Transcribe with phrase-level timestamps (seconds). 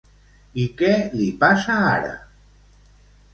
[0.63, 2.17] I què li passa ara?